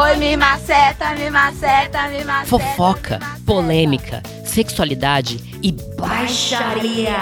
Oi, 0.00 0.14
me 0.14 0.36
maceta, 0.36 1.12
me 1.16 1.28
maceta, 1.28 2.06
me 2.06 2.22
maceta. 2.22 2.46
Fofoca, 2.46 3.18
polêmica, 3.44 4.22
sexualidade 4.44 5.40
e 5.60 5.72
baixaria. 5.72 7.16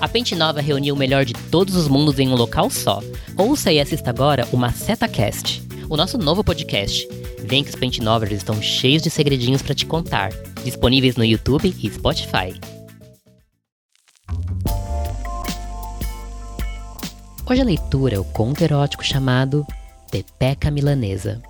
A 0.00 0.08
Pente 0.08 0.34
Nova 0.34 0.62
reuniu 0.62 0.94
o 0.94 0.98
melhor 0.98 1.26
de 1.26 1.34
todos 1.34 1.76
os 1.76 1.86
mundos 1.86 2.18
em 2.18 2.26
um 2.30 2.34
local 2.34 2.70
só. 2.70 3.02
Ouça 3.36 3.70
e 3.70 3.78
assista 3.78 4.08
agora 4.08 4.48
o 4.50 4.56
Maceta 4.56 5.06
Cast, 5.06 5.62
o 5.90 5.98
nosso 5.98 6.16
novo 6.16 6.42
podcast. 6.42 7.06
Vem 7.40 7.62
que 7.62 7.68
os 7.68 7.76
Pente 7.76 8.00
Novas 8.00 8.32
estão 8.32 8.62
cheios 8.62 9.02
de 9.02 9.10
segredinhos 9.10 9.60
para 9.60 9.74
te 9.74 9.84
contar, 9.84 10.30
disponíveis 10.64 11.14
no 11.14 11.26
YouTube 11.26 11.76
e 11.78 11.90
Spotify. 11.90 12.58
Hoje 17.44 17.60
a 17.60 17.64
leitura 17.66 18.14
é 18.14 18.18
o 18.18 18.24
conto 18.24 18.64
erótico 18.64 19.04
chamado 19.04 19.66
Pepeca 20.10 20.70
Milanesa. 20.70 21.42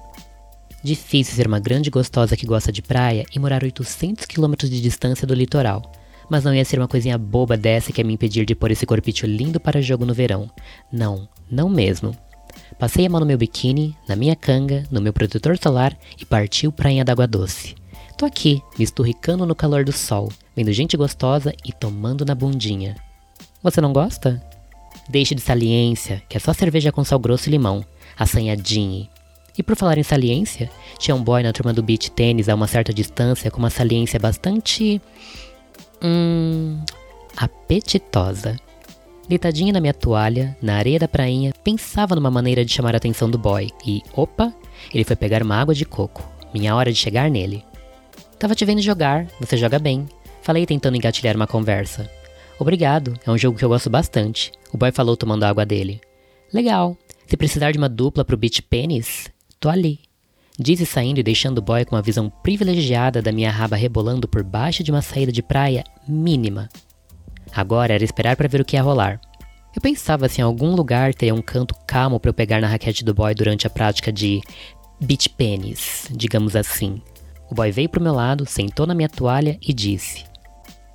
Difícil 0.82 1.34
ser 1.34 1.46
uma 1.46 1.58
grande 1.58 1.90
gostosa 1.90 2.36
que 2.36 2.46
gosta 2.46 2.70
de 2.70 2.80
praia 2.80 3.24
e 3.34 3.38
morar 3.38 3.64
800 3.64 4.24
quilômetros 4.26 4.70
de 4.70 4.80
distância 4.80 5.26
do 5.26 5.34
litoral. 5.34 5.82
Mas 6.30 6.44
não 6.44 6.54
ia 6.54 6.64
ser 6.64 6.78
uma 6.78 6.86
coisinha 6.86 7.18
boba 7.18 7.56
dessa 7.56 7.92
que 7.92 8.00
ia 8.00 8.04
me 8.04 8.14
impedir 8.14 8.44
de 8.44 8.54
pôr 8.54 8.70
esse 8.70 8.86
corpite 8.86 9.26
lindo 9.26 9.58
para 9.58 9.82
jogo 9.82 10.06
no 10.06 10.14
verão. 10.14 10.48
Não, 10.92 11.28
não 11.50 11.68
mesmo. 11.68 12.16
Passei 12.78 13.06
a 13.06 13.10
mão 13.10 13.18
no 13.18 13.26
meu 13.26 13.38
biquíni, 13.38 13.96
na 14.06 14.14
minha 14.14 14.36
canga, 14.36 14.84
no 14.90 15.00
meu 15.00 15.12
protetor 15.12 15.58
solar 15.58 15.96
e 16.20 16.24
partiu 16.24 16.70
prainha 16.70 17.04
d'água 17.04 17.26
doce. 17.26 17.74
Tô 18.16 18.24
aqui, 18.24 18.62
me 18.78 18.84
esturricando 18.84 19.46
no 19.46 19.54
calor 19.54 19.84
do 19.84 19.92
sol, 19.92 20.28
vendo 20.54 20.72
gente 20.72 20.96
gostosa 20.96 21.52
e 21.64 21.72
tomando 21.72 22.24
na 22.24 22.34
bundinha. 22.34 22.96
Você 23.62 23.80
não 23.80 23.92
gosta? 23.92 24.42
Deixe 25.08 25.34
de 25.34 25.40
saliência, 25.40 26.22
que 26.28 26.36
é 26.36 26.40
só 26.40 26.52
cerveja 26.52 26.92
com 26.92 27.02
sal 27.02 27.18
grosso 27.18 27.48
e 27.48 27.52
limão, 27.52 27.84
assanhadinho. 28.16 29.08
E 29.58 29.62
por 29.62 29.74
falar 29.74 29.98
em 29.98 30.04
saliência, 30.04 30.70
tinha 30.98 31.16
um 31.16 31.22
boy 31.22 31.42
na 31.42 31.52
turma 31.52 31.72
do 31.72 31.82
beach 31.82 32.12
tênis 32.12 32.48
a 32.48 32.54
uma 32.54 32.68
certa 32.68 32.94
distância 32.94 33.50
com 33.50 33.58
uma 33.58 33.70
saliência 33.70 34.18
bastante. 34.18 35.02
Hum. 36.00 36.80
apetitosa. 37.36 38.56
Deitadinha 39.28 39.72
na 39.72 39.80
minha 39.80 39.92
toalha, 39.92 40.56
na 40.62 40.76
areia 40.76 41.00
da 41.00 41.08
prainha, 41.08 41.52
pensava 41.64 42.14
numa 42.14 42.30
maneira 42.30 42.64
de 42.64 42.72
chamar 42.72 42.94
a 42.94 42.98
atenção 42.98 43.28
do 43.28 43.36
boy 43.36 43.68
e, 43.84 44.00
opa, 44.14 44.54
ele 44.94 45.04
foi 45.04 45.16
pegar 45.16 45.42
uma 45.42 45.56
água 45.56 45.74
de 45.74 45.84
coco. 45.84 46.26
Minha 46.54 46.74
hora 46.74 46.90
de 46.90 46.98
chegar 46.98 47.28
nele. 47.28 47.64
Tava 48.38 48.54
te 48.54 48.64
vendo 48.64 48.80
jogar, 48.80 49.26
você 49.40 49.56
joga 49.56 49.78
bem. 49.78 50.06
Falei 50.40 50.64
tentando 50.64 50.96
engatilhar 50.96 51.34
uma 51.36 51.46
conversa. 51.46 52.08
Obrigado, 52.58 53.18
é 53.26 53.30
um 53.30 53.36
jogo 53.36 53.58
que 53.58 53.64
eu 53.64 53.68
gosto 53.68 53.90
bastante. 53.90 54.52
O 54.72 54.78
boy 54.78 54.92
falou 54.92 55.16
tomando 55.16 55.42
a 55.42 55.48
água 55.48 55.66
dele. 55.66 56.00
Legal. 56.54 56.96
Se 57.26 57.36
precisar 57.36 57.72
de 57.72 57.78
uma 57.78 57.88
dupla 57.88 58.24
pro 58.24 58.36
beach 58.36 58.62
pênis, 58.62 59.30
Tô 59.60 59.68
ali. 59.68 60.00
Disse 60.58 60.86
saindo 60.86 61.18
e 61.18 61.22
deixando 61.22 61.58
o 61.58 61.62
boy 61.62 61.84
com 61.84 61.96
uma 61.96 62.02
visão 62.02 62.30
privilegiada 62.30 63.20
da 63.20 63.32
minha 63.32 63.50
raba 63.50 63.76
rebolando 63.76 64.28
por 64.28 64.42
baixo 64.42 64.82
de 64.82 64.90
uma 64.90 65.02
saída 65.02 65.32
de 65.32 65.42
praia 65.42 65.84
mínima. 66.06 66.68
Agora 67.52 67.94
era 67.94 68.04
esperar 68.04 68.36
para 68.36 68.48
ver 68.48 68.60
o 68.60 68.64
que 68.64 68.76
ia 68.76 68.82
rolar. 68.82 69.20
Eu 69.74 69.82
pensava 69.82 70.28
se 70.28 70.40
em 70.40 70.44
algum 70.44 70.74
lugar 70.74 71.14
teria 71.14 71.34
um 71.34 71.42
canto 71.42 71.74
calmo 71.86 72.18
para 72.18 72.28
eu 72.28 72.34
pegar 72.34 72.60
na 72.60 72.68
raquete 72.68 73.04
do 73.04 73.14
boy 73.14 73.34
durante 73.34 73.66
a 73.66 73.70
prática 73.70 74.12
de 74.12 74.40
beach 75.00 75.28
pênis, 75.30 76.08
digamos 76.10 76.54
assim. 76.56 77.00
O 77.50 77.54
boy 77.54 77.70
veio 77.70 77.88
pro 77.88 78.02
meu 78.02 78.14
lado, 78.14 78.46
sentou 78.46 78.86
na 78.86 78.94
minha 78.94 79.08
toalha 79.08 79.58
e 79.60 79.72
disse: 79.72 80.24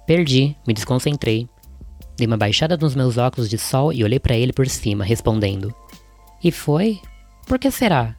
Perdi, 0.06 0.56
me 0.67 0.73
desconcentrei. 0.73 1.47
Dei 2.17 2.28
uma 2.28 2.38
baixada 2.38 2.78
nos 2.78 2.95
meus 2.95 3.17
óculos 3.17 3.50
de 3.50 3.58
sol 3.58 3.91
e 3.91 4.03
olhei 4.03 4.19
para 4.19 4.36
ele 4.36 4.53
por 4.53 4.67
cima, 4.67 5.03
respondendo: 5.03 5.73
E 6.44 6.52
foi? 6.52 7.00
Por 7.45 7.58
que 7.58 7.72
será? 7.72 8.16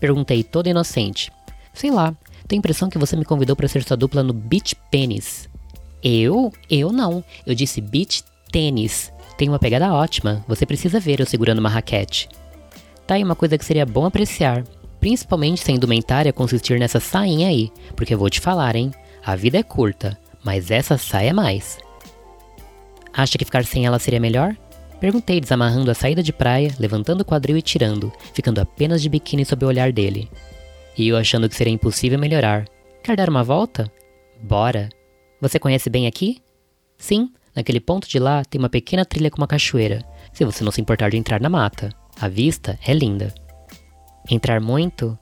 Perguntei, 0.00 0.42
toda 0.42 0.70
inocente. 0.70 1.30
Sei 1.72 1.90
lá, 1.90 2.14
tenho 2.46 2.58
a 2.58 2.60
impressão 2.60 2.88
que 2.88 2.98
você 2.98 3.16
me 3.16 3.24
convidou 3.24 3.54
para 3.54 3.68
ser 3.68 3.82
sua 3.84 3.96
dupla 3.96 4.22
no 4.22 4.32
beach 4.32 4.74
pênis. 4.90 5.48
Eu? 6.02 6.52
Eu 6.70 6.92
não. 6.92 7.22
Eu 7.46 7.54
disse 7.54 7.80
beach 7.80 8.24
tênis. 8.50 9.12
Tem 9.36 9.48
uma 9.48 9.58
pegada 9.58 9.92
ótima. 9.92 10.44
Você 10.48 10.64
precisa 10.64 10.98
ver 10.98 11.20
eu 11.20 11.26
segurando 11.26 11.58
uma 11.58 11.68
raquete. 11.68 12.28
Tá 13.06 13.14
aí 13.14 13.24
uma 13.24 13.36
coisa 13.36 13.56
que 13.56 13.64
seria 13.64 13.86
bom 13.86 14.04
apreciar. 14.04 14.64
Principalmente 15.00 15.60
se 15.60 15.70
a 15.70 15.74
indumentária 15.74 16.32
consistir 16.32 16.78
nessa 16.78 17.00
sainha 17.00 17.48
aí. 17.48 17.70
Porque 17.94 18.14
eu 18.14 18.18
vou 18.18 18.30
te 18.30 18.40
falar, 18.40 18.74
hein? 18.76 18.92
A 19.24 19.36
vida 19.36 19.58
é 19.58 19.62
curta, 19.62 20.18
mas 20.42 20.70
essa 20.70 20.96
saia 20.96 21.30
é 21.30 21.32
mais. 21.32 21.78
Acha 23.12 23.36
que 23.36 23.44
ficar 23.44 23.64
sem 23.64 23.84
ela 23.84 23.98
seria 23.98 24.20
melhor? 24.20 24.56
Perguntei, 25.00 25.40
desamarrando 25.40 25.90
a 25.90 25.94
saída 25.94 26.22
de 26.22 26.32
praia, 26.32 26.74
levantando 26.78 27.20
o 27.20 27.24
quadril 27.24 27.56
e 27.56 27.62
tirando, 27.62 28.12
ficando 28.32 28.60
apenas 28.60 29.00
de 29.00 29.08
biquíni 29.08 29.44
sob 29.44 29.64
o 29.64 29.68
olhar 29.68 29.92
dele. 29.92 30.28
E 30.96 31.06
eu 31.08 31.16
achando 31.16 31.48
que 31.48 31.54
seria 31.54 31.72
impossível 31.72 32.18
melhorar. 32.18 32.64
Quer 33.02 33.16
dar 33.16 33.28
uma 33.28 33.44
volta? 33.44 33.90
Bora! 34.42 34.88
Você 35.40 35.58
conhece 35.58 35.88
bem 35.88 36.08
aqui? 36.08 36.42
Sim, 36.96 37.32
naquele 37.54 37.78
ponto 37.78 38.08
de 38.08 38.18
lá 38.18 38.44
tem 38.44 38.58
uma 38.58 38.68
pequena 38.68 39.04
trilha 39.04 39.30
com 39.30 39.38
uma 39.38 39.46
cachoeira, 39.46 40.04
se 40.32 40.44
você 40.44 40.64
não 40.64 40.72
se 40.72 40.80
importar 40.80 41.10
de 41.10 41.16
entrar 41.16 41.40
na 41.40 41.48
mata. 41.48 41.90
A 42.20 42.26
vista 42.26 42.76
é 42.84 42.92
linda. 42.92 43.32
Entrar 44.28 44.60
muito? 44.60 45.16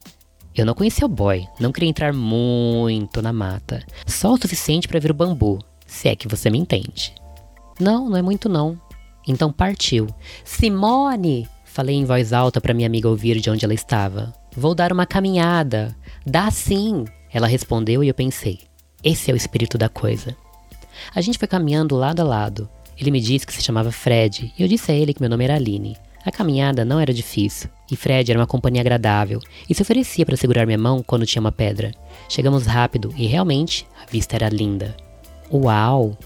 Eu 0.55 0.65
não 0.65 0.73
conhecia 0.73 1.05
o 1.05 1.09
boy, 1.09 1.47
não 1.59 1.71
queria 1.71 1.89
entrar 1.89 2.11
muito 2.11 3.21
na 3.21 3.31
mata. 3.31 3.85
Só 4.07 4.33
o 4.33 4.37
suficiente 4.37 4.87
para 4.87 4.99
ver 4.99 5.11
o 5.11 5.13
bambu, 5.13 5.59
se 5.85 6.09
é 6.09 6.15
que 6.15 6.27
você 6.27 6.49
me 6.49 6.57
entende. 6.57 7.13
Não, 7.79 8.09
não 8.09 8.17
é 8.17 8.23
muito 8.23 8.49
não. 8.49 8.81
Então 9.27 9.51
partiu. 9.51 10.07
Simone! 10.43 11.47
Falei 11.65 11.95
em 11.95 12.05
voz 12.05 12.33
alta 12.33 12.59
para 12.59 12.73
minha 12.73 12.87
amiga 12.87 13.09
ouvir 13.09 13.39
de 13.39 13.49
onde 13.49 13.65
ela 13.65 13.73
estava. 13.73 14.33
Vou 14.55 14.73
dar 14.73 14.91
uma 14.91 15.05
caminhada. 15.05 15.95
Dá 16.25 16.49
sim! 16.49 17.05
Ela 17.31 17.47
respondeu 17.47 18.03
e 18.03 18.07
eu 18.07 18.13
pensei: 18.13 18.61
esse 19.03 19.29
é 19.29 19.33
o 19.33 19.37
espírito 19.37 19.77
da 19.77 19.87
coisa. 19.87 20.35
A 21.13 21.21
gente 21.21 21.37
foi 21.37 21.47
caminhando 21.47 21.95
lado 21.95 22.19
a 22.19 22.23
lado. 22.23 22.67
Ele 22.99 23.11
me 23.11 23.21
disse 23.21 23.45
que 23.45 23.53
se 23.53 23.61
chamava 23.61 23.91
Fred 23.91 24.51
e 24.57 24.63
eu 24.63 24.67
disse 24.67 24.91
a 24.91 24.95
ele 24.95 25.13
que 25.13 25.21
meu 25.21 25.29
nome 25.29 25.43
era 25.43 25.55
Aline. 25.55 25.95
A 26.25 26.31
caminhada 26.31 26.83
não 26.83 26.99
era 26.99 27.13
difícil 27.13 27.69
e 27.89 27.95
Fred 27.95 28.31
era 28.31 28.39
uma 28.39 28.47
companhia 28.47 28.81
agradável 28.81 29.39
e 29.69 29.73
se 29.73 29.81
oferecia 29.81 30.25
para 30.25 30.35
segurar 30.35 30.65
minha 30.65 30.77
mão 30.77 31.03
quando 31.03 31.25
tinha 31.25 31.39
uma 31.39 31.51
pedra. 31.51 31.91
Chegamos 32.27 32.65
rápido 32.65 33.13
e 33.15 33.27
realmente 33.27 33.87
a 34.01 34.09
vista 34.09 34.35
era 34.35 34.49
linda. 34.49 34.97
Uau! 35.51 36.17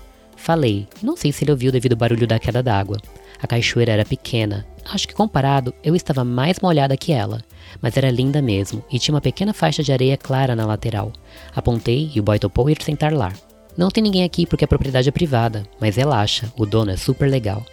Falei, 0.41 0.87
não 1.03 1.15
sei 1.15 1.31
se 1.31 1.43
ele 1.43 1.51
ouviu 1.51 1.71
devido 1.71 1.91
ao 1.91 1.99
barulho 1.99 2.25
da 2.25 2.39
queda 2.39 2.63
d'água. 2.63 2.97
A 3.39 3.45
cachoeira 3.45 3.91
era 3.91 4.03
pequena, 4.03 4.65
acho 4.83 5.07
que 5.07 5.13
comparado 5.13 5.71
eu 5.83 5.95
estava 5.95 6.23
mais 6.23 6.59
molhada 6.59 6.97
que 6.97 7.11
ela, 7.11 7.43
mas 7.79 7.95
era 7.95 8.09
linda 8.09 8.41
mesmo 8.41 8.83
e 8.91 8.97
tinha 8.97 9.13
uma 9.13 9.21
pequena 9.21 9.53
faixa 9.53 9.83
de 9.83 9.93
areia 9.93 10.17
clara 10.17 10.55
na 10.55 10.65
lateral. 10.65 11.13
Apontei 11.55 12.11
e 12.15 12.19
o 12.19 12.23
boy 12.23 12.39
topou 12.39 12.71
ir 12.71 12.81
sentar 12.81 13.13
lá. 13.13 13.31
Não 13.77 13.91
tem 13.91 14.01
ninguém 14.01 14.23
aqui 14.23 14.47
porque 14.47 14.65
a 14.65 14.67
propriedade 14.67 15.09
é 15.09 15.11
privada, 15.11 15.63
mas 15.79 15.95
relaxa, 15.95 16.51
o 16.57 16.65
dono 16.65 16.89
é 16.89 16.97
super 16.97 17.29
legal. 17.29 17.63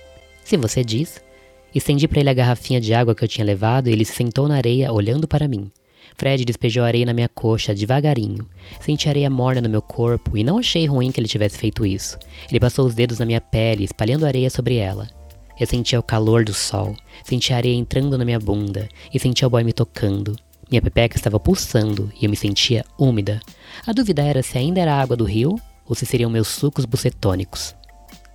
Se 0.45 0.59
você 0.59 0.85
diz. 0.85 1.27
Estendi 1.75 2.09
para 2.09 2.21
ele 2.21 2.31
a 2.31 2.35
garrafinha 2.35 2.81
de 2.81 2.93
água 2.95 3.15
que 3.15 3.23
eu 3.23 3.29
tinha 3.29 3.45
levado 3.45 3.89
e 3.89 3.93
ele 3.93 4.05
se 4.05 4.15
sentou 4.15 4.49
na 4.49 4.57
areia 4.57 4.93
olhando 4.93 5.29
para 5.29 5.47
mim. 5.47 5.71
Fred 6.17 6.45
despejou 6.45 6.85
areia 6.85 7.07
na 7.07 7.13
minha 7.13 7.29
coxa 7.29 7.75
devagarinho. 7.75 8.49
Senti 8.81 9.09
areia 9.09 9.31
morna 9.31 9.61
no 9.61 9.69
meu 9.69 9.83
corpo 9.83 10.37
e 10.37 10.45
não 10.45 10.59
achei 10.59 10.87
ruim 10.87 11.11
que 11.11 11.21
ele 11.21 11.29
tivesse 11.29 11.59
feito 11.59 11.85
isso. 11.87 12.19
Ele 12.49 12.61
passou 12.61 12.87
os 12.87 12.95
dedos 12.95 13.19
na 13.19 13.27
minha 13.27 13.41
pele, 13.41 13.85
espalhando 13.85 14.27
areia 14.27 14.51
sobre 14.51 14.77
ela. 14.77 15.09
Eu 15.59 15.67
sentia 15.67 15.99
o 15.99 16.03
calor 16.03 16.45
do 16.45 16.55
sol, 16.55 16.95
senti 17.25 17.53
a 17.53 17.57
areia 17.57 17.75
entrando 17.75 18.17
na 18.17 18.25
minha 18.25 18.39
bunda 18.39 18.89
e 19.13 19.19
sentia 19.19 19.47
o 19.47 19.51
boy 19.51 19.65
me 19.65 19.73
tocando. 19.73 20.37
Minha 20.71 20.83
pepeca 20.83 21.17
estava 21.17 21.41
pulsando 21.41 22.13
e 22.21 22.25
eu 22.25 22.31
me 22.31 22.37
sentia 22.37 22.85
úmida. 22.99 23.41
A 23.87 23.93
dúvida 23.93 24.23
era 24.23 24.43
se 24.43 24.59
ainda 24.59 24.81
era 24.81 24.95
água 24.95 25.17
do 25.17 25.25
rio 25.25 25.57
ou 25.87 25.95
se 25.95 26.05
seriam 26.05 26.31
meus 26.31 26.49
sucos 26.49 26.85
bucetônicos. 26.85 27.75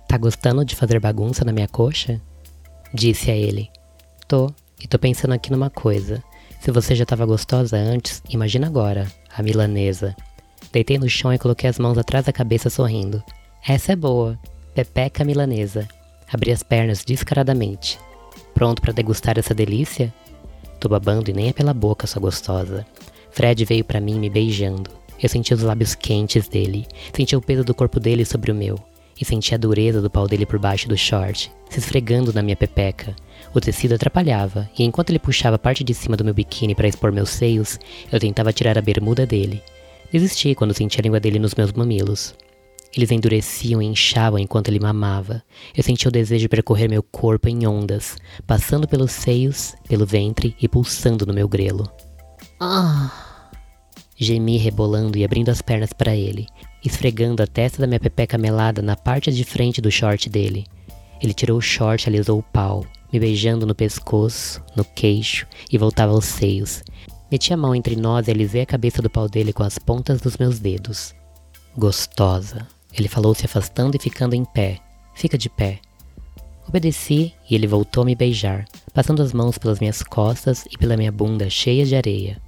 Tá 0.08 0.18
gostando 0.18 0.64
de 0.64 0.76
fazer 0.76 1.00
bagunça 1.00 1.44
na 1.44 1.52
minha 1.52 1.68
coxa? 1.68 2.20
Disse 2.92 3.30
a 3.30 3.36
ele. 3.36 3.70
Tô, 4.28 4.52
e 4.82 4.86
tô 4.86 4.98
pensando 4.98 5.32
aqui 5.32 5.50
numa 5.50 5.70
coisa. 5.70 6.22
Se 6.64 6.70
você 6.70 6.94
já 6.94 7.02
estava 7.02 7.26
gostosa 7.26 7.76
antes, 7.76 8.22
imagina 8.26 8.66
agora, 8.66 9.06
a 9.36 9.42
milanesa. 9.42 10.16
Deitei 10.72 10.96
no 10.96 11.06
chão 11.10 11.30
e 11.30 11.38
coloquei 11.38 11.68
as 11.68 11.78
mãos 11.78 11.98
atrás 11.98 12.24
da 12.24 12.32
cabeça 12.32 12.70
sorrindo. 12.70 13.22
Essa 13.68 13.92
é 13.92 13.96
boa. 13.96 14.38
Pepeca 14.74 15.26
milanesa. 15.26 15.86
Abri 16.32 16.50
as 16.50 16.62
pernas 16.62 17.04
descaradamente. 17.04 17.98
Pronto 18.54 18.80
para 18.80 18.94
degustar 18.94 19.38
essa 19.38 19.52
delícia? 19.52 20.10
Tô 20.80 20.88
babando 20.88 21.30
e 21.30 21.34
nem 21.34 21.48
é 21.48 21.52
pela 21.52 21.74
boca, 21.74 22.06
sua 22.06 22.22
gostosa. 22.22 22.86
Fred 23.30 23.62
veio 23.66 23.84
para 23.84 24.00
mim 24.00 24.18
me 24.18 24.30
beijando. 24.30 24.90
Eu 25.22 25.28
senti 25.28 25.52
os 25.52 25.60
lábios 25.60 25.94
quentes 25.94 26.48
dele, 26.48 26.86
senti 27.14 27.36
o 27.36 27.42
peso 27.42 27.62
do 27.62 27.74
corpo 27.74 28.00
dele 28.00 28.24
sobre 28.24 28.50
o 28.50 28.54
meu, 28.54 28.78
e 29.20 29.24
senti 29.24 29.54
a 29.54 29.58
dureza 29.58 30.00
do 30.00 30.10
pau 30.10 30.26
dele 30.26 30.46
por 30.46 30.58
baixo 30.58 30.88
do 30.88 30.96
short, 30.96 31.50
se 31.68 31.78
esfregando 31.78 32.32
na 32.32 32.42
minha 32.42 32.56
pepeca. 32.56 33.14
O 33.54 33.60
tecido 33.60 33.94
atrapalhava, 33.94 34.68
e 34.78 34.84
enquanto 34.84 35.10
ele 35.10 35.18
puxava 35.18 35.56
a 35.56 35.58
parte 35.58 35.84
de 35.84 35.94
cima 35.94 36.16
do 36.16 36.24
meu 36.24 36.34
biquíni 36.34 36.74
para 36.74 36.88
expor 36.88 37.12
meus 37.12 37.30
seios, 37.30 37.78
eu 38.10 38.18
tentava 38.18 38.52
tirar 38.52 38.76
a 38.76 38.82
bermuda 38.82 39.26
dele. 39.26 39.62
Desisti 40.12 40.54
quando 40.54 40.74
senti 40.74 40.98
a 41.00 41.02
língua 41.02 41.20
dele 41.20 41.38
nos 41.38 41.54
meus 41.54 41.72
mamilos. 41.72 42.34
Eles 42.96 43.10
endureciam 43.10 43.82
e 43.82 43.86
inchavam 43.86 44.38
enquanto 44.38 44.68
ele 44.68 44.78
mamava. 44.78 45.42
Eu 45.76 45.82
senti 45.82 46.06
o 46.06 46.12
desejo 46.12 46.42
de 46.42 46.48
percorrer 46.48 46.88
meu 46.88 47.02
corpo 47.02 47.48
em 47.48 47.66
ondas, 47.66 48.16
passando 48.46 48.86
pelos 48.86 49.10
seios, 49.10 49.74
pelo 49.88 50.06
ventre 50.06 50.54
e 50.60 50.68
pulsando 50.68 51.26
no 51.26 51.34
meu 51.34 51.48
grelo. 51.48 51.90
Ah! 52.60 53.50
Gemi 54.16 54.58
rebolando 54.58 55.18
e 55.18 55.24
abrindo 55.24 55.48
as 55.48 55.60
pernas 55.60 55.92
para 55.92 56.14
ele, 56.14 56.46
esfregando 56.84 57.42
a 57.42 57.46
testa 57.46 57.80
da 57.80 57.86
minha 57.86 58.00
pepeca 58.00 58.36
melada 58.36 58.82
na 58.82 58.96
parte 58.96 59.32
de 59.32 59.44
frente 59.44 59.80
do 59.80 59.90
short 59.90 60.28
dele. 60.28 60.66
Ele 61.22 61.32
tirou 61.32 61.58
o 61.58 61.62
short 61.62 62.04
e 62.04 62.08
alisou 62.08 62.38
o 62.38 62.42
pau, 62.42 62.84
me 63.12 63.18
beijando 63.18 63.66
no 63.66 63.74
pescoço, 63.74 64.62
no 64.76 64.84
queixo 64.84 65.46
e 65.70 65.78
voltava 65.78 66.12
aos 66.12 66.24
seios. 66.24 66.82
Meti 67.30 67.52
a 67.52 67.56
mão 67.56 67.74
entre 67.74 67.96
nós 67.96 68.28
e 68.28 68.30
alisei 68.30 68.62
a 68.62 68.66
cabeça 68.66 69.00
do 69.00 69.08
pau 69.08 69.28
dele 69.28 69.52
com 69.52 69.62
as 69.62 69.78
pontas 69.78 70.20
dos 70.20 70.36
meus 70.36 70.58
dedos. 70.58 71.14
Gostosa. 71.76 72.66
Ele 72.92 73.08
falou 73.08 73.34
se 73.34 73.46
afastando 73.46 73.96
e 73.96 74.00
ficando 74.00 74.34
em 74.34 74.44
pé. 74.44 74.78
Fica 75.14 75.38
de 75.38 75.48
pé. 75.48 75.80
Obedeci 76.68 77.34
e 77.48 77.54
ele 77.54 77.66
voltou 77.66 78.02
a 78.02 78.06
me 78.06 78.14
beijar, 78.14 78.64
passando 78.92 79.22
as 79.22 79.32
mãos 79.32 79.58
pelas 79.58 79.80
minhas 79.80 80.02
costas 80.02 80.64
e 80.70 80.78
pela 80.78 80.96
minha 80.96 81.10
bunda 81.12 81.50
cheia 81.50 81.84
de 81.84 81.96
areia. 81.96 82.40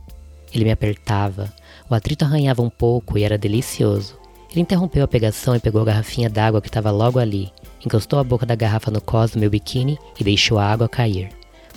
Ele 0.54 0.64
me 0.64 0.70
apertava, 0.70 1.52
o 1.88 1.94
atrito 1.94 2.24
arranhava 2.24 2.62
um 2.62 2.70
pouco 2.70 3.18
e 3.18 3.24
era 3.24 3.36
delicioso. 3.36 4.25
Ele 4.56 4.62
interrompeu 4.62 5.04
a 5.04 5.06
pegação 5.06 5.54
e 5.54 5.60
pegou 5.60 5.82
a 5.82 5.84
garrafinha 5.84 6.30
d'água 6.30 6.62
que 6.62 6.68
estava 6.68 6.90
logo 6.90 7.18
ali, 7.18 7.52
encostou 7.84 8.18
a 8.18 8.24
boca 8.24 8.46
da 8.46 8.54
garrafa 8.54 8.90
no 8.90 9.02
cós 9.02 9.32
do 9.32 9.38
meu 9.38 9.50
biquíni 9.50 9.98
e 10.18 10.24
deixou 10.24 10.58
a 10.58 10.64
água 10.64 10.88
cair, 10.88 11.28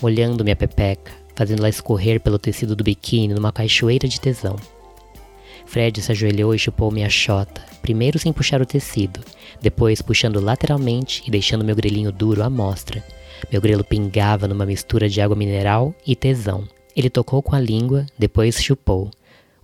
molhando 0.02 0.46
minha 0.46 0.56
pepeca, 0.56 1.12
fazendo-la 1.36 1.68
escorrer 1.68 2.22
pelo 2.22 2.40
tecido 2.40 2.78
do 2.78 2.84
biquíni 2.86 3.34
numa 3.34 3.52
cachoeira 3.52 4.08
de 4.08 4.22
tesão. 4.22 4.56
Fred 5.66 6.02
se 6.02 6.14
ajoelhou 6.14 6.56
e 6.56 6.58
chupou 6.58 6.90
minha 6.90 7.10
chota, 7.10 7.62
primeiro 7.82 8.18
sem 8.18 8.32
puxar 8.32 8.62
o 8.62 8.66
tecido, 8.66 9.20
depois 9.62 10.02
puxando 10.02 10.40
lateralmente 10.40 11.22
e 11.28 11.30
deixando 11.30 11.66
meu 11.66 11.76
grelhinho 11.76 12.14
duro 12.14 12.42
à 12.42 12.50
mostra. 12.50 13.04
Meu 13.52 13.60
grelo 13.60 13.84
pingava 13.84 14.48
numa 14.48 14.66
mistura 14.66 15.10
de 15.10 15.20
água 15.20 15.36
mineral 15.36 15.94
e 16.08 16.16
tesão. 16.16 16.64
Ele 16.96 17.10
tocou 17.10 17.44
com 17.44 17.58
a 17.58 17.60
língua, 17.60 18.06
depois 18.18 18.64
chupou. 18.64 19.12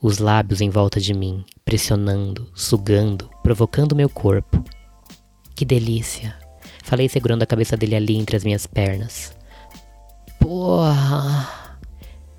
Os 0.05 0.19
lábios 0.19 0.61
em 0.61 0.69
volta 0.69 1.01
de 1.01 1.15
mim, 1.15 1.43
pressionando, 1.65 2.47
sugando, 2.53 3.27
provocando 3.41 3.95
meu 3.95 4.07
corpo. 4.07 4.63
Que 5.55 5.65
delícia! 5.65 6.35
Falei 6.83 7.09
segurando 7.09 7.41
a 7.41 7.47
cabeça 7.47 7.75
dele 7.75 7.95
ali 7.95 8.15
entre 8.15 8.37
as 8.37 8.43
minhas 8.43 8.67
pernas. 8.67 9.35
Porra! 10.39 11.79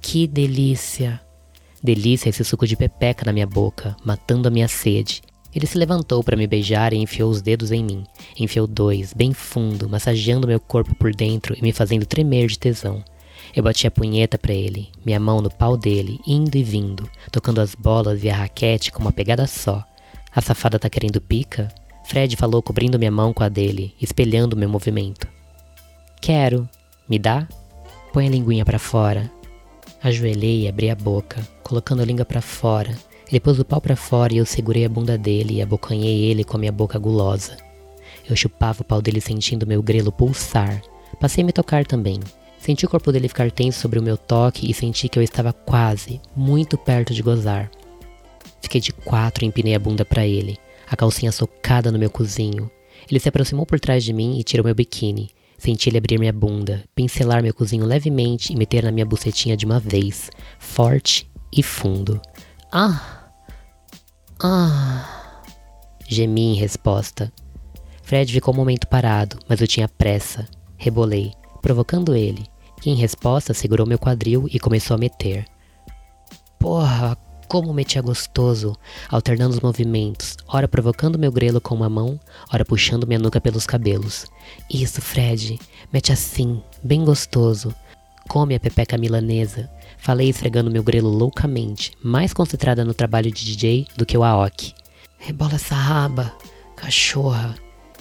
Que 0.00 0.28
delícia! 0.28 1.20
Delícia 1.82 2.28
esse 2.28 2.44
suco 2.44 2.68
de 2.68 2.76
pepeca 2.76 3.24
na 3.26 3.32
minha 3.32 3.48
boca, 3.48 3.96
matando 4.04 4.46
a 4.46 4.50
minha 4.52 4.68
sede. 4.68 5.20
Ele 5.52 5.66
se 5.66 5.76
levantou 5.76 6.22
para 6.22 6.36
me 6.36 6.46
beijar 6.46 6.92
e 6.92 6.98
enfiou 6.98 7.28
os 7.28 7.42
dedos 7.42 7.72
em 7.72 7.82
mim. 7.82 8.04
Enfiou 8.38 8.68
dois, 8.68 9.12
bem 9.12 9.32
fundo, 9.32 9.88
massageando 9.88 10.46
meu 10.46 10.60
corpo 10.60 10.94
por 10.94 11.12
dentro 11.12 11.52
e 11.58 11.62
me 11.62 11.72
fazendo 11.72 12.06
tremer 12.06 12.46
de 12.46 12.60
tesão. 12.60 13.02
Eu 13.54 13.62
bati 13.62 13.86
a 13.86 13.90
punheta 13.90 14.38
para 14.38 14.52
ele, 14.52 14.88
minha 15.04 15.20
mão 15.20 15.40
no 15.40 15.50
pau 15.50 15.76
dele, 15.76 16.18
indo 16.26 16.56
e 16.56 16.62
vindo, 16.62 17.08
tocando 17.30 17.60
as 17.60 17.74
bolas 17.74 18.22
e 18.22 18.30
a 18.30 18.36
raquete 18.36 18.92
com 18.92 19.00
uma 19.00 19.12
pegada 19.12 19.46
só. 19.46 19.84
A 20.34 20.40
safada 20.40 20.78
tá 20.78 20.88
querendo 20.90 21.20
pica? 21.20 21.68
Fred 22.04 22.36
falou 22.36 22.62
cobrindo 22.62 22.98
minha 22.98 23.10
mão 23.10 23.32
com 23.32 23.42
a 23.42 23.48
dele, 23.48 23.94
espelhando 24.00 24.56
meu 24.56 24.68
movimento. 24.68 25.26
Quero. 26.20 26.68
Me 27.08 27.18
dá? 27.18 27.48
Põe 28.12 28.26
a 28.26 28.30
linguinha 28.30 28.64
para 28.64 28.78
fora. 28.78 29.30
Ajoelhei 30.02 30.62
e 30.62 30.68
abri 30.68 30.90
a 30.90 30.94
boca, 30.94 31.46
colocando 31.62 32.02
a 32.02 32.04
língua 32.04 32.24
para 32.24 32.40
fora, 32.40 32.96
ele 33.28 33.40
pôs 33.40 33.58
o 33.58 33.64
pau 33.64 33.80
para 33.80 33.96
fora 33.96 34.32
e 34.32 34.36
eu 34.36 34.46
segurei 34.46 34.84
a 34.84 34.88
bunda 34.88 35.18
dele 35.18 35.54
e 35.54 35.62
abocanhei 35.62 36.24
ele 36.24 36.44
com 36.44 36.56
a 36.56 36.60
minha 36.60 36.70
boca 36.70 36.98
gulosa. 36.98 37.56
Eu 38.28 38.36
chupava 38.36 38.82
o 38.82 38.84
pau 38.84 39.02
dele 39.02 39.20
sentindo 39.20 39.66
meu 39.66 39.82
grelo 39.82 40.12
pulsar. 40.12 40.80
Passei 41.20 41.42
a 41.42 41.46
me 41.46 41.52
tocar 41.52 41.84
também. 41.84 42.20
Senti 42.66 42.84
o 42.84 42.88
corpo 42.88 43.12
dele 43.12 43.28
ficar 43.28 43.48
tenso 43.52 43.78
sobre 43.78 43.96
o 43.96 44.02
meu 44.02 44.16
toque 44.16 44.68
e 44.68 44.74
senti 44.74 45.08
que 45.08 45.16
eu 45.16 45.22
estava 45.22 45.52
quase, 45.52 46.20
muito 46.34 46.76
perto 46.76 47.14
de 47.14 47.22
gozar. 47.22 47.70
Fiquei 48.60 48.80
de 48.80 48.92
quatro 48.92 49.44
e 49.44 49.46
empinei 49.46 49.76
a 49.76 49.78
bunda 49.78 50.04
para 50.04 50.26
ele, 50.26 50.58
a 50.90 50.96
calcinha 50.96 51.30
socada 51.30 51.92
no 51.92 51.98
meu 51.98 52.10
cozinho. 52.10 52.68
Ele 53.08 53.20
se 53.20 53.28
aproximou 53.28 53.64
por 53.64 53.78
trás 53.78 54.02
de 54.02 54.12
mim 54.12 54.40
e 54.40 54.42
tirou 54.42 54.64
meu 54.64 54.74
biquíni. 54.74 55.30
Senti 55.56 55.88
ele 55.88 55.98
abrir 55.98 56.18
minha 56.18 56.32
bunda, 56.32 56.82
pincelar 56.92 57.40
meu 57.40 57.54
cozinho 57.54 57.86
levemente 57.86 58.52
e 58.52 58.56
meter 58.56 58.82
na 58.82 58.90
minha 58.90 59.06
bucetinha 59.06 59.56
de 59.56 59.64
uma 59.64 59.78
vez, 59.78 60.28
forte 60.58 61.30
e 61.52 61.62
fundo. 61.62 62.20
Ah! 62.72 63.30
Ah! 64.42 65.44
Gemi 66.08 66.54
em 66.54 66.54
resposta. 66.54 67.32
Fred 68.02 68.32
ficou 68.32 68.52
um 68.52 68.56
momento 68.56 68.88
parado, 68.88 69.38
mas 69.48 69.60
eu 69.60 69.68
tinha 69.68 69.86
pressa. 69.86 70.48
Rebolei, 70.76 71.32
provocando 71.62 72.16
ele, 72.16 72.44
em 72.90 72.94
resposta 72.94 73.54
segurou 73.54 73.86
meu 73.86 73.98
quadril 73.98 74.48
e 74.50 74.58
começou 74.58 74.94
a 74.94 74.98
meter. 74.98 75.46
Porra, 76.58 77.16
como 77.48 77.72
metia 77.72 78.02
gostoso, 78.02 78.76
alternando 79.08 79.54
os 79.54 79.60
movimentos, 79.60 80.36
ora 80.48 80.66
provocando 80.66 81.18
meu 81.18 81.30
grelo 81.30 81.60
com 81.60 81.74
uma 81.74 81.88
mão, 81.88 82.18
ora 82.52 82.64
puxando 82.64 83.06
minha 83.06 83.18
nuca 83.18 83.40
pelos 83.40 83.66
cabelos. 83.66 84.26
Isso, 84.68 85.00
Fred, 85.00 85.58
mete 85.92 86.12
assim, 86.12 86.62
bem 86.82 87.04
gostoso. 87.04 87.74
Come 88.28 88.56
a 88.56 88.60
pepeca 88.60 88.98
milanesa, 88.98 89.70
Falei 89.98 90.28
esfregando 90.28 90.70
meu 90.70 90.84
grelo 90.84 91.08
loucamente, 91.08 91.92
mais 92.00 92.32
concentrada 92.32 92.84
no 92.84 92.94
trabalho 92.94 93.30
de 93.30 93.44
DJ 93.44 93.88
do 93.96 94.06
que 94.06 94.16
o 94.16 94.22
Aoki. 94.22 94.72
Rebola 95.18 95.54
essa 95.54 95.74
raba, 95.74 96.32
cachorra. 96.76 97.56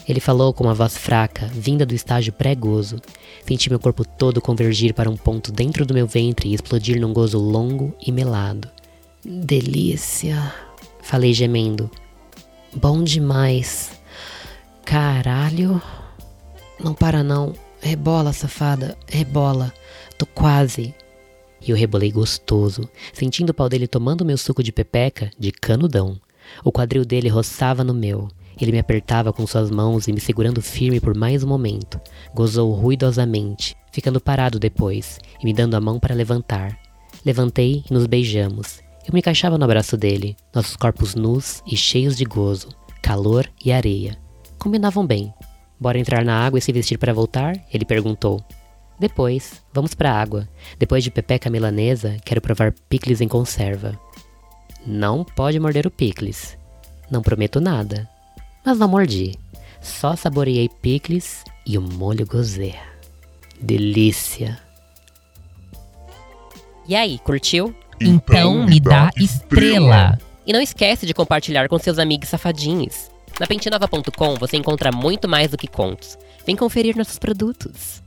Ele 0.08 0.20
falou 0.20 0.54
com 0.54 0.64
uma 0.64 0.74
voz 0.74 0.96
fraca, 0.96 1.48
vinda 1.48 1.86
do 1.86 1.96
estágio 1.96 2.32
pré-gozo. 2.32 3.02
Senti 3.46 3.70
meu 3.70 3.80
corpo 3.80 4.06
todo 4.06 4.42
convergir 4.42 4.94
para 4.94 5.10
um 5.10 5.18
ponto 5.18 5.52
dentro 5.52 5.86
do 5.86 5.94
meu 5.94 6.06
ventre 6.06 6.50
e 6.50 6.54
explodir 6.54 7.00
num 7.00 7.12
gozo 7.12 7.40
longo 7.40 7.96
e 8.06 8.12
melado. 8.12 8.70
Delícia, 9.24 10.54
falei 11.02 11.34
gemendo. 11.34 11.90
Bom 12.76 13.04
demais. 13.04 14.00
Caralho. 14.84 15.82
Não 16.80 16.94
para 16.94 17.24
não. 17.24 17.54
Rebola, 17.82 18.32
safada. 18.34 18.96
Rebola. 19.08 19.74
Tô 20.18 20.26
quase. 20.28 20.94
E 21.66 21.72
eu 21.72 21.76
rebolei 21.76 22.12
gostoso, 22.12 22.88
sentindo 23.12 23.50
o 23.50 23.54
pau 23.54 23.68
dele 23.68 23.88
tomando 23.88 24.24
meu 24.24 24.38
suco 24.38 24.62
de 24.62 24.72
pepeca 24.72 25.32
de 25.40 25.52
canudão. 25.52 26.20
O 26.64 26.72
quadril 26.72 27.04
dele 27.04 27.28
roçava 27.28 27.84
no 27.84 27.94
meu. 27.94 28.30
Ele 28.60 28.72
me 28.72 28.80
apertava 28.80 29.34
com 29.34 29.46
suas 29.46 29.70
mãos 29.70 30.08
e 30.08 30.14
me 30.14 30.20
segurando 30.20 30.62
firme 30.62 31.00
por 31.00 31.16
mais 31.16 31.44
um 31.44 31.48
momento. 31.48 32.00
Gozou 32.34 32.72
ruidosamente, 32.74 33.76
ficando 33.92 34.22
parado 34.22 34.60
depois 34.60 35.20
e 35.42 35.46
me 35.46 35.54
dando 35.54 35.76
a 35.76 35.82
mão 35.82 36.00
para 36.00 36.16
levantar. 36.16 36.78
Levantei 37.26 37.84
e 37.90 37.94
nos 37.94 38.06
beijamos. 38.06 38.80
Eu 39.08 39.14
me 39.14 39.20
encaixava 39.20 39.58
no 39.58 39.66
abraço 39.66 39.96
dele, 39.98 40.36
nossos 40.54 40.76
corpos 40.76 41.16
nus 41.16 41.62
e 41.66 41.78
cheios 41.78 42.18
de 42.18 42.24
gozo, 42.24 42.70
calor 43.02 43.50
e 43.64 43.72
areia. 43.72 44.18
Combinavam 44.58 45.06
bem. 45.06 45.34
Bora 45.80 46.00
entrar 46.00 46.24
na 46.24 46.46
água 46.46 46.58
e 46.58 46.62
se 46.62 46.72
vestir 46.72 46.98
para 46.98 47.14
voltar? 47.14 47.56
Ele 47.72 47.86
perguntou. 47.86 48.44
Depois, 48.98 49.62
vamos 49.74 49.94
para 49.94 50.12
a 50.12 50.20
água. 50.20 50.48
Depois 50.80 51.04
de 51.04 51.12
pepeca 51.12 51.50
milanesa, 51.50 52.18
quero 52.26 52.42
provar 52.42 52.74
picles 52.90 53.22
em 53.22 53.28
conserva. 53.28 54.00
Não 54.86 55.24
pode 55.24 55.60
morder 55.60 55.86
o 55.86 55.92
picles. 55.92 56.58
Não 57.12 57.22
prometo 57.22 57.60
nada. 57.60 58.10
Mas 58.66 58.80
não 58.80 58.88
mordi. 58.88 59.38
Só 59.80 60.16
saboreei 60.16 60.68
picles 60.82 61.44
e 61.66 61.78
o 61.78 61.82
molho 61.82 62.26
gozé. 62.26 62.76
Delícia. 63.62 64.60
E 66.88 66.96
aí, 66.96 67.20
curtiu? 67.20 67.76
Então 68.02 68.66
me 68.66 68.80
dá 68.80 69.12
estrela. 69.18 70.20
E 70.46 70.52
não 70.52 70.62
esquece 70.62 71.06
de 71.06 71.14
compartilhar 71.14 71.68
com 71.68 71.78
seus 71.78 71.98
amigos 71.98 72.30
safadinhos. 72.30 73.10
Na 73.40 73.48
pentinova.com 73.48 74.36
você 74.36 74.58
encontra 74.58 74.92
muito 74.92 75.28
mais 75.28 75.52
do 75.52 75.58
que 75.58 75.68
contos. 75.68 76.18
Vem 76.46 76.56
conferir 76.56 76.96
nossos 76.96 77.20
produtos. 77.20 78.02